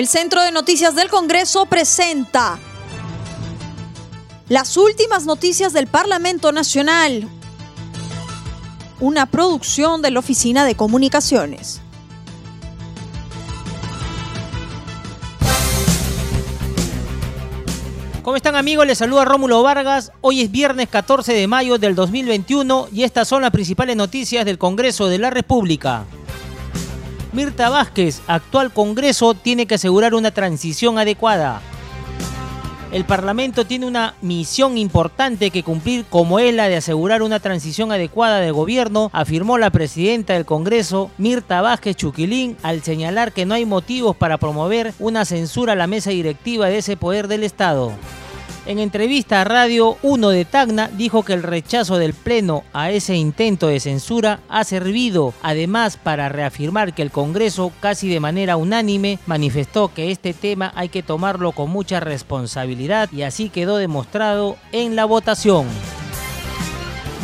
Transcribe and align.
El 0.00 0.08
Centro 0.08 0.42
de 0.42 0.50
Noticias 0.50 0.94
del 0.94 1.10
Congreso 1.10 1.66
presenta 1.66 2.58
las 4.48 4.78
últimas 4.78 5.26
noticias 5.26 5.74
del 5.74 5.88
Parlamento 5.88 6.52
Nacional, 6.52 7.28
una 8.98 9.26
producción 9.26 10.00
de 10.00 10.10
la 10.10 10.20
Oficina 10.20 10.64
de 10.64 10.74
Comunicaciones. 10.74 11.82
¿Cómo 18.22 18.36
están 18.36 18.56
amigos? 18.56 18.86
Les 18.86 18.96
saluda 18.96 19.26
Rómulo 19.26 19.62
Vargas. 19.62 20.12
Hoy 20.22 20.40
es 20.40 20.50
viernes 20.50 20.88
14 20.88 21.34
de 21.34 21.46
mayo 21.46 21.76
del 21.76 21.94
2021 21.94 22.88
y 22.90 23.02
estas 23.02 23.28
son 23.28 23.42
las 23.42 23.50
principales 23.50 23.96
noticias 23.96 24.46
del 24.46 24.56
Congreso 24.56 25.08
de 25.08 25.18
la 25.18 25.28
República. 25.28 26.06
Mirta 27.32 27.68
Vázquez, 27.68 28.22
actual 28.26 28.72
Congreso, 28.72 29.34
tiene 29.34 29.66
que 29.66 29.76
asegurar 29.76 30.14
una 30.14 30.32
transición 30.32 30.98
adecuada. 30.98 31.60
El 32.90 33.04
Parlamento 33.04 33.64
tiene 33.64 33.86
una 33.86 34.14
misión 34.20 34.76
importante 34.76 35.52
que 35.52 35.62
cumplir 35.62 36.04
como 36.10 36.40
es 36.40 36.52
la 36.52 36.68
de 36.68 36.74
asegurar 36.74 37.22
una 37.22 37.38
transición 37.38 37.92
adecuada 37.92 38.40
de 38.40 38.50
gobierno, 38.50 39.10
afirmó 39.12 39.58
la 39.58 39.70
presidenta 39.70 40.32
del 40.32 40.44
Congreso, 40.44 41.12
Mirta 41.18 41.62
Vázquez 41.62 41.94
Chuquilín, 41.94 42.56
al 42.64 42.82
señalar 42.82 43.30
que 43.30 43.46
no 43.46 43.54
hay 43.54 43.64
motivos 43.64 44.16
para 44.16 44.38
promover 44.38 44.92
una 44.98 45.24
censura 45.24 45.74
a 45.74 45.76
la 45.76 45.86
mesa 45.86 46.10
directiva 46.10 46.66
de 46.66 46.78
ese 46.78 46.96
poder 46.96 47.28
del 47.28 47.44
Estado. 47.44 47.92
En 48.70 48.78
entrevista 48.78 49.40
a 49.40 49.44
Radio 49.44 49.96
1 50.02 50.28
de 50.28 50.44
Tacna 50.44 50.88
dijo 50.96 51.24
que 51.24 51.32
el 51.32 51.42
rechazo 51.42 51.98
del 51.98 52.14
Pleno 52.14 52.62
a 52.72 52.92
ese 52.92 53.16
intento 53.16 53.66
de 53.66 53.80
censura 53.80 54.38
ha 54.48 54.62
servido 54.62 55.34
además 55.42 55.96
para 55.96 56.28
reafirmar 56.28 56.94
que 56.94 57.02
el 57.02 57.10
Congreso 57.10 57.72
casi 57.80 58.08
de 58.08 58.20
manera 58.20 58.56
unánime 58.56 59.18
manifestó 59.26 59.92
que 59.92 60.12
este 60.12 60.34
tema 60.34 60.72
hay 60.76 60.88
que 60.88 61.02
tomarlo 61.02 61.50
con 61.50 61.68
mucha 61.68 61.98
responsabilidad 61.98 63.10
y 63.10 63.22
así 63.22 63.48
quedó 63.48 63.76
demostrado 63.76 64.56
en 64.70 64.94
la 64.94 65.04
votación. 65.04 65.66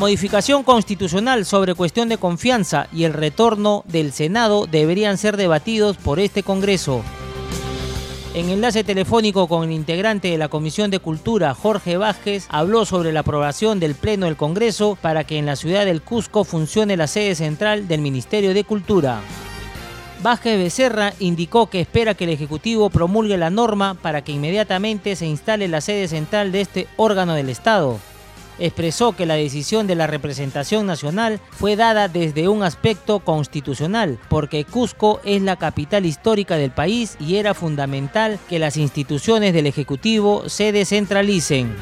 Modificación 0.01 0.65
constitucional 0.65 1.45
sobre 1.45 1.75
cuestión 1.75 2.09
de 2.09 2.19
confianza 2.19 2.89
y 2.93 3.05
el 3.05 3.13
retorno 3.13 3.85
del 3.87 4.11
Senado 4.11 4.67
deberían 4.67 5.17
ser 5.17 5.37
debatidos 5.37 5.97
por 5.97 6.19
este 6.19 6.43
Congreso. 6.43 7.05
En 8.37 8.51
enlace 8.51 8.85
telefónico 8.85 9.49
con 9.49 9.65
el 9.65 9.73
integrante 9.73 10.29
de 10.29 10.37
la 10.37 10.51
Comisión 10.51 10.91
de 10.91 10.99
Cultura, 10.99 11.55
Jorge 11.55 11.97
Vázquez, 11.97 12.47
habló 12.51 12.85
sobre 12.85 13.11
la 13.11 13.21
aprobación 13.21 13.81
del 13.81 13.95
Pleno 13.95 14.27
del 14.27 14.37
Congreso 14.37 14.99
para 15.01 15.25
que 15.25 15.39
en 15.39 15.47
la 15.47 15.57
ciudad 15.57 15.87
del 15.87 16.03
Cusco 16.03 16.45
funcione 16.45 16.99
la 16.99 17.07
sede 17.07 17.35
central 17.35 17.89
del 17.89 18.03
Ministerio 18.03 18.53
de 18.53 18.65
Cultura. 18.65 19.23
Vázquez 20.23 20.59
Becerra 20.59 21.15
indicó 21.19 21.71
que 21.71 21.81
espera 21.81 22.13
que 22.13 22.25
el 22.25 22.31
Ejecutivo 22.31 22.91
promulgue 22.91 23.39
la 23.39 23.49
norma 23.49 23.95
para 23.95 24.23
que 24.23 24.33
inmediatamente 24.33 25.17
se 25.17 25.25
instale 25.25 25.67
la 25.67 25.81
sede 25.81 26.07
central 26.07 26.53
de 26.53 26.61
este 26.61 26.89
órgano 26.99 27.33
del 27.33 27.49
Estado 27.49 27.99
expresó 28.59 29.13
que 29.13 29.27
la 29.27 29.35
decisión 29.35 29.87
de 29.87 29.95
la 29.95 30.07
representación 30.07 30.87
nacional 30.87 31.41
fue 31.51 31.77
dada 31.77 32.09
desde 32.09 32.49
un 32.49 32.63
aspecto 32.63 33.21
constitucional, 33.21 34.19
porque 34.29 34.65
Cusco 34.65 35.21
es 35.25 35.43
la 35.43 35.57
capital 35.57 36.07
histórica 36.07 36.57
del 36.57 36.71
país 36.71 37.17
y 37.21 37.37
era 37.37 37.55
fundamental 37.55 38.39
que 38.49 38.59
las 38.59 38.77
instituciones 38.77 39.53
del 39.53 39.67
Ejecutivo 39.67 40.49
se 40.49 40.73
descentralicen. 40.73 41.75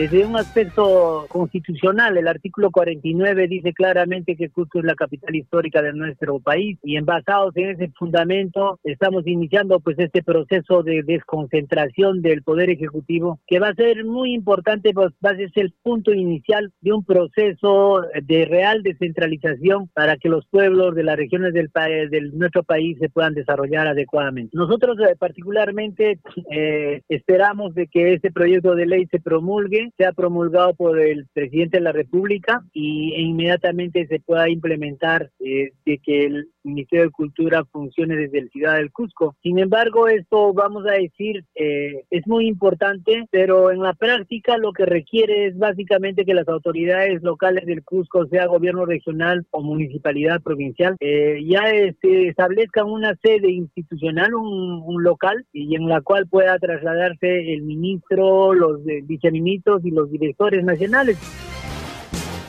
Desde 0.00 0.24
un 0.24 0.34
aspecto 0.34 1.26
constitucional, 1.28 2.16
el 2.16 2.26
artículo 2.26 2.70
49 2.70 3.48
dice 3.48 3.74
claramente 3.74 4.34
que 4.34 4.48
Cusco 4.48 4.78
es 4.78 4.86
la 4.86 4.94
capital 4.94 5.36
histórica 5.36 5.82
de 5.82 5.92
nuestro 5.92 6.40
país 6.40 6.78
y 6.82 6.96
en 6.96 7.04
basados 7.04 7.54
en 7.58 7.72
ese 7.72 7.92
fundamento 7.98 8.80
estamos 8.82 9.26
iniciando 9.26 9.78
pues 9.78 9.98
este 9.98 10.22
proceso 10.22 10.82
de 10.82 11.02
desconcentración 11.02 12.22
del 12.22 12.42
poder 12.42 12.70
ejecutivo 12.70 13.40
que 13.46 13.58
va 13.58 13.68
a 13.68 13.74
ser 13.74 14.06
muy 14.06 14.32
importante, 14.32 14.94
pues 14.94 15.12
va 15.22 15.32
a 15.32 15.36
ser 15.36 15.50
el 15.56 15.74
punto 15.82 16.14
inicial 16.14 16.72
de 16.80 16.94
un 16.94 17.04
proceso 17.04 18.00
de 18.22 18.46
real 18.46 18.82
descentralización 18.82 19.88
para 19.92 20.16
que 20.16 20.30
los 20.30 20.46
pueblos 20.46 20.94
de 20.94 21.04
las 21.04 21.18
regiones 21.18 21.52
del, 21.52 21.70
de 21.74 22.30
nuestro 22.32 22.62
país 22.62 22.96
se 22.98 23.10
puedan 23.10 23.34
desarrollar 23.34 23.86
adecuadamente. 23.86 24.56
Nosotros 24.56 24.96
eh, 25.00 25.14
particularmente 25.18 26.18
eh, 26.50 27.02
esperamos 27.10 27.74
de 27.74 27.86
que 27.86 28.14
este 28.14 28.32
proyecto 28.32 28.74
de 28.74 28.86
ley 28.86 29.06
se 29.10 29.20
promulgue 29.20 29.89
sea 29.96 30.12
promulgado 30.12 30.74
por 30.74 30.98
el 30.98 31.26
presidente 31.32 31.78
de 31.78 31.84
la 31.84 31.92
República 31.92 32.64
y 32.72 33.12
e 33.14 33.20
inmediatamente 33.20 34.06
se 34.06 34.20
pueda 34.20 34.48
implementar 34.48 35.30
eh, 35.40 35.72
de 35.84 35.98
que 35.98 36.26
el 36.26 36.48
Ministerio 36.64 37.06
de 37.06 37.10
Cultura 37.10 37.64
funcione 37.64 38.16
desde 38.16 38.42
la 38.42 38.48
ciudad 38.48 38.76
del 38.76 38.92
Cusco. 38.92 39.36
Sin 39.42 39.58
embargo, 39.58 40.08
esto 40.08 40.52
vamos 40.52 40.86
a 40.86 40.92
decir 40.92 41.44
eh, 41.54 42.04
es 42.10 42.26
muy 42.26 42.46
importante, 42.46 43.26
pero 43.30 43.70
en 43.70 43.80
la 43.80 43.94
práctica 43.94 44.58
lo 44.58 44.72
que 44.72 44.86
requiere 44.86 45.46
es 45.46 45.58
básicamente 45.58 46.24
que 46.24 46.34
las 46.34 46.48
autoridades 46.48 47.22
locales 47.22 47.66
del 47.66 47.84
Cusco, 47.84 48.26
sea 48.26 48.46
gobierno 48.46 48.84
regional 48.86 49.46
o 49.50 49.62
municipalidad 49.62 50.40
provincial, 50.42 50.96
eh, 51.00 51.40
ya 51.46 51.70
este, 51.70 52.28
establezcan 52.28 52.86
una 52.86 53.14
sede 53.22 53.50
institucional, 53.50 54.34
un, 54.34 54.82
un, 54.84 55.02
local, 55.02 55.46
y 55.52 55.74
en 55.74 55.88
la 55.88 56.00
cual 56.00 56.28
pueda 56.28 56.58
trasladarse 56.58 57.52
el 57.52 57.62
ministro, 57.62 58.54
los 58.54 58.84
viceministros 59.04 59.84
y 59.84 59.90
los 59.90 60.10
directores 60.10 60.64
nacionales. 60.64 61.18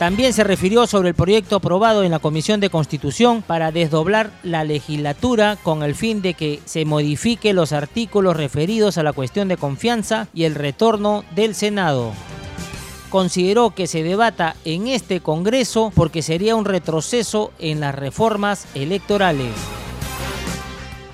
También 0.01 0.33
se 0.33 0.43
refirió 0.43 0.87
sobre 0.87 1.09
el 1.09 1.13
proyecto 1.13 1.57
aprobado 1.57 2.03
en 2.03 2.09
la 2.09 2.17
Comisión 2.17 2.59
de 2.59 2.71
Constitución 2.71 3.43
para 3.43 3.71
desdoblar 3.71 4.31
la 4.41 4.63
legislatura 4.63 5.59
con 5.61 5.83
el 5.83 5.93
fin 5.93 6.23
de 6.23 6.33
que 6.33 6.59
se 6.65 6.85
modifique 6.85 7.53
los 7.53 7.71
artículos 7.71 8.35
referidos 8.35 8.97
a 8.97 9.03
la 9.03 9.13
cuestión 9.13 9.47
de 9.47 9.57
confianza 9.57 10.27
y 10.33 10.45
el 10.45 10.55
retorno 10.55 11.23
del 11.35 11.53
Senado. 11.53 12.13
Consideró 13.11 13.75
que 13.75 13.85
se 13.85 14.01
debata 14.01 14.55
en 14.65 14.87
este 14.87 15.19
Congreso 15.19 15.91
porque 15.93 16.23
sería 16.23 16.55
un 16.55 16.65
retroceso 16.65 17.51
en 17.59 17.79
las 17.79 17.93
reformas 17.93 18.65
electorales 18.73 19.53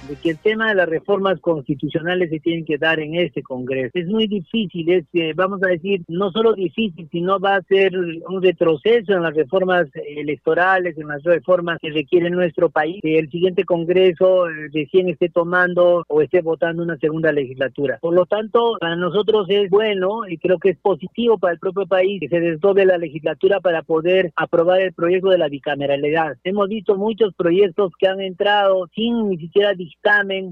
de 0.07 0.15
que 0.15 0.31
el 0.31 0.37
tema 0.37 0.69
de 0.69 0.75
las 0.75 0.89
reformas 0.89 1.39
constitucionales 1.39 2.29
se 2.29 2.39
tienen 2.39 2.65
que 2.65 2.77
dar 2.77 2.99
en 2.99 3.15
este 3.15 3.43
Congreso. 3.43 3.91
Es 3.93 4.07
muy 4.07 4.27
difícil, 4.27 4.89
es, 4.89 5.05
vamos 5.35 5.61
a 5.63 5.67
decir, 5.67 6.01
no 6.07 6.31
solo 6.31 6.53
difícil, 6.53 7.07
sino 7.11 7.39
va 7.39 7.55
a 7.55 7.61
ser 7.63 7.97
un 7.97 8.41
retroceso 8.41 9.13
en 9.13 9.23
las 9.23 9.35
reformas 9.35 9.87
electorales, 9.93 10.97
en 10.97 11.07
las 11.07 11.23
reformas 11.23 11.79
que 11.81 11.91
requiere 11.91 12.29
nuestro 12.29 12.69
país, 12.69 12.99
el 13.03 13.29
siguiente 13.29 13.65
Congreso 13.65 14.49
eh, 14.49 14.69
recién 14.73 15.09
esté 15.09 15.29
tomando 15.29 16.03
o 16.07 16.21
esté 16.21 16.41
votando 16.41 16.83
una 16.83 16.97
segunda 16.97 17.31
legislatura. 17.31 17.97
Por 18.01 18.13
lo 18.13 18.25
tanto, 18.25 18.77
para 18.79 18.95
nosotros 18.95 19.47
es 19.49 19.69
bueno 19.69 20.27
y 20.27 20.37
creo 20.37 20.59
que 20.59 20.69
es 20.69 20.77
positivo 20.77 21.37
para 21.37 21.53
el 21.53 21.59
propio 21.59 21.85
país 21.87 22.19
que 22.19 22.29
se 22.29 22.39
desdoble 22.39 22.85
la 22.85 22.97
legislatura 22.97 23.59
para 23.59 23.81
poder 23.81 24.31
aprobar 24.35 24.81
el 24.81 24.93
proyecto 24.93 25.29
de 25.29 25.37
la 25.37 25.49
bicameralidad. 25.49 26.37
Hemos 26.43 26.69
visto 26.69 26.95
muchos 26.95 27.33
proyectos 27.35 27.91
que 27.99 28.07
han 28.07 28.21
entrado 28.21 28.87
sin 28.95 29.29
ni 29.29 29.37
siquiera 29.37 29.73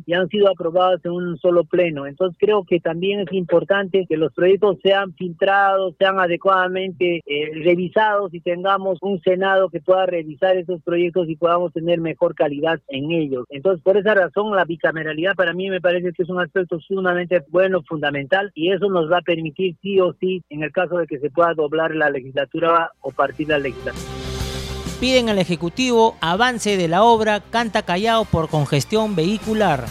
y 0.06 0.14
han 0.14 0.28
sido 0.28 0.50
aprobados 0.50 1.00
en 1.06 1.12
un 1.12 1.38
solo 1.38 1.64
pleno. 1.64 2.06
Entonces 2.06 2.38
creo 2.40 2.66
que 2.66 2.80
también 2.80 3.22
es 3.22 3.32
importante 3.32 4.06
que 4.08 4.18
los 4.18 4.34
proyectos 4.34 4.78
sean 4.84 5.14
filtrados, 5.14 5.96
sean 5.98 6.20
adecuadamente 6.20 7.22
eh, 7.26 7.52
revisados 7.64 8.34
y 8.34 8.42
tengamos 8.42 8.98
un 9.02 9.22
Senado 9.22 9.70
que 9.70 9.80
pueda 9.80 10.06
revisar 10.06 10.58
esos 10.58 10.82
proyectos 10.84 11.30
y 11.30 11.38
podamos 11.38 11.72
tener 11.72 12.02
mejor 12.02 12.36
calidad 12.36 12.82
en 12.90 13.12
ellos. 13.12 13.46
Entonces 13.50 13.82
por 13.82 13.98
esa 13.98 14.14
razón 14.14 14.54
la 14.54 14.66
bicameralidad 14.66 15.36
para 15.36 15.54
mí 15.54 15.70
me 15.70 15.80
parece 15.80 16.12
que 16.12 16.24
es 16.24 16.30
un 16.30 16.42
aspecto 16.42 16.80
sumamente 16.82 17.42
bueno, 17.50 17.82
fundamental 17.88 18.52
y 18.56 18.72
eso 18.72 18.90
nos 18.90 19.10
va 19.10 19.20
a 19.20 19.22
permitir 19.22 19.78
sí 19.82 20.00
o 20.02 20.14
sí 20.20 20.44
en 20.50 20.64
el 20.64 20.72
caso 20.72 20.98
de 20.98 21.08
que 21.08 21.20
se 21.20 21.30
pueda 21.30 21.54
doblar 21.54 21.96
la 21.96 22.10
legislatura 22.10 22.92
o 23.00 23.12
partir 23.12 23.48
la 23.48 23.60
legislatura 23.60 24.35
piden 24.96 25.30
al 25.30 25.40
Ejecutivo 25.40 26.16
avance 26.22 26.78
de 26.78 26.88
la 26.88 27.04
obra 27.04 27.42
Canta 27.42 27.84
Callao 27.84 28.26
por 28.26 28.50
congestión 28.50 29.16
vehicular. 29.16 29.86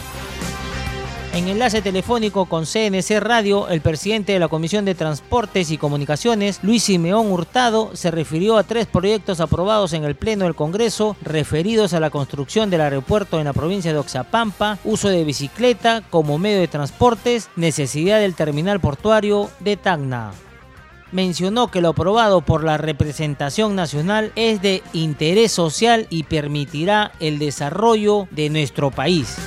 En 1.35 1.49
enlace 1.49 1.83
telefónico 1.83 2.47
con 2.47 2.65
CNC 2.65 3.19
Radio, 3.19 3.67
el 3.67 3.81
presidente 3.81 4.33
de 4.33 4.39
la 4.39 4.47
Comisión 4.47 4.85
de 4.85 4.95
Transportes 4.95 5.73
y 5.73 5.79
Comunicaciones, 5.79 6.61
Luis 6.63 6.85
Simeón 6.85 7.33
Hurtado, 7.33 7.91
se 7.97 8.13
refirió 8.13 8.57
a 8.57 8.63
tres 8.63 8.87
proyectos 8.87 9.41
aprobados 9.41 9.95
en 9.95 10.05
el 10.05 10.15
Pleno 10.15 10.45
del 10.45 10.55
Congreso 10.55 11.17
referidos 11.23 11.93
a 11.93 11.99
la 11.99 12.11
construcción 12.11 12.71
del 12.71 12.83
aeropuerto 12.83 13.41
en 13.41 13.47
la 13.47 13.53
provincia 13.53 13.93
de 13.93 13.99
Oxapampa, 13.99 14.79
uso 14.85 15.09
de 15.09 15.25
bicicleta 15.25 16.03
como 16.09 16.39
medio 16.39 16.61
de 16.61 16.69
transportes, 16.69 17.51
necesidad 17.57 18.21
del 18.21 18.37
terminal 18.37 18.79
portuario 18.79 19.51
de 19.59 19.77
Tacna 19.77 20.31
mencionó 21.15 21.69
que 21.71 21.81
lo 21.81 21.91
aprobado 21.91 22.43
por 22.43 22.65
la 22.65 22.77
representación 22.77 23.77
nacional 23.77 24.33
es 24.35 24.61
de 24.61 24.83
interés 24.93 25.53
social 25.53 26.07
y 26.11 26.25
permitirá 26.25 27.13
el 27.21 27.39
desarrollo 27.39 28.27
de 28.33 28.51
nuestro 28.51 28.91
país. 28.91 29.39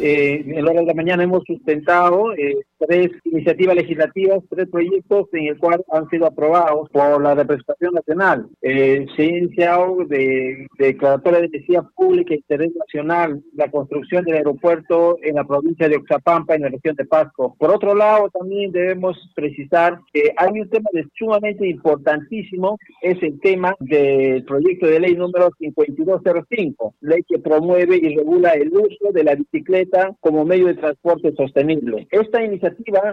Eh, 0.00 0.44
en 0.44 0.64
la 0.64 0.70
hora 0.72 0.80
de 0.80 0.86
la 0.86 0.94
mañana 0.94 1.22
hemos 1.22 1.44
sustentado 1.46 2.34
eh, 2.34 2.56
tres 2.78 3.10
iniciativas 3.24 3.76
legislativas, 3.76 4.42
tres 4.48 4.68
proyectos 4.68 5.26
en 5.32 5.48
el 5.48 5.58
cual 5.58 5.84
han 5.92 6.08
sido 6.08 6.26
aprobados 6.26 6.88
por 6.90 7.22
la 7.22 7.34
representación 7.34 7.94
nacional. 7.94 8.48
Eh, 8.62 9.06
se 9.16 9.22
ha 9.22 9.26
iniciado 9.26 9.96
de, 10.06 10.66
declaratoria 10.78 11.40
de 11.40 11.48
necesidad 11.48 11.84
pública 11.96 12.34
e 12.34 12.38
interés 12.38 12.72
nacional 12.76 13.42
la 13.54 13.70
construcción 13.70 14.24
del 14.24 14.36
aeropuerto 14.36 15.18
en 15.22 15.36
la 15.36 15.44
provincia 15.44 15.88
de 15.88 15.96
Oxapampa, 15.96 16.54
en 16.54 16.62
la 16.62 16.68
región 16.68 16.94
de 16.96 17.04
Pasco. 17.04 17.56
Por 17.58 17.70
otro 17.70 17.94
lado, 17.94 18.28
también 18.30 18.72
debemos 18.72 19.16
precisar 19.34 19.98
que 20.12 20.32
hay 20.36 20.60
un 20.60 20.68
tema 20.68 20.88
sumamente 21.18 21.68
importantísimo, 21.68 22.78
es 23.02 23.22
el 23.22 23.40
tema 23.40 23.74
del 23.80 24.44
proyecto 24.44 24.86
de 24.86 25.00
ley 25.00 25.14
número 25.14 25.50
5205, 25.58 26.94
ley 27.00 27.22
que 27.28 27.38
promueve 27.38 27.96
y 27.96 28.16
regula 28.16 28.52
el 28.52 28.72
uso 28.72 29.12
de 29.12 29.24
la 29.24 29.34
bicicleta 29.34 30.14
como 30.20 30.44
medio 30.44 30.66
de 30.66 30.74
transporte 30.74 31.32
sostenible. 31.34 32.06
Esta 32.10 32.42
iniciativa 32.42 32.67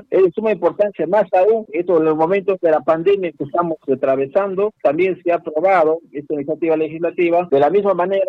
es 0.10 0.24
de 0.24 0.31
suma 0.31 0.52
importancia, 0.52 1.07
más 1.07 1.25
aún, 1.34 1.66
esto 1.72 1.98
en 1.98 2.06
los 2.06 2.16
momentos 2.16 2.60
de 2.62 2.72
la 2.72 2.81
pandemia 2.81 3.31
que 3.31 3.44
estamos 3.44 3.78
atravesando, 3.92 4.74
también 4.81 5.22
se 5.24 5.31
ha 5.31 5.36
aprobado 5.36 6.00
esta 6.12 6.34
iniciativa 6.34 6.78
legislativa. 6.78 7.48
De 7.50 7.60
la 7.60 7.69
misma 7.69 7.94
manera, 7.94 8.24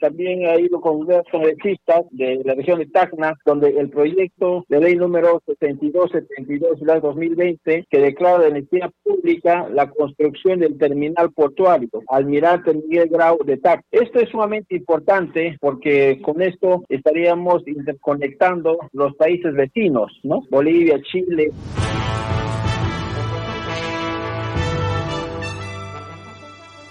también 0.00 0.46
ha 0.46 0.58
ido 0.58 0.80
con 0.80 1.06
congresistas 1.30 2.04
de 2.10 2.40
la 2.44 2.54
región 2.54 2.78
de 2.78 2.86
Tacna, 2.86 3.34
donde 3.44 3.68
el 3.78 3.90
proyecto 3.90 4.64
de 4.68 4.80
ley 4.80 4.96
número 4.96 5.42
6272 5.46 6.80
de 6.80 7.00
2020, 7.00 7.86
que 7.88 7.98
declara 7.98 8.38
de 8.40 8.52
necesidad 8.52 8.90
pública 9.02 9.68
la 9.68 9.88
construcción 9.90 10.60
del 10.60 10.78
terminal 10.78 11.32
portuario 11.32 11.88
Almirante 12.08 12.74
Miguel 12.74 13.08
Grau 13.08 13.38
de 13.44 13.56
TAC. 13.56 13.84
Esto 13.90 14.20
es 14.20 14.28
sumamente 14.30 14.76
importante 14.76 15.56
porque 15.60 16.20
con 16.22 16.42
esto 16.42 16.84
estaríamos 16.88 17.66
interconectando 17.66 18.78
los 18.92 19.14
países 19.16 19.54
vecinos, 19.54 20.10
¿no? 20.22 20.42
Bolivia, 20.50 21.00
Chile. 21.02 21.50